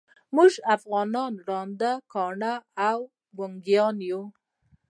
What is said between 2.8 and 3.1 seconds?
او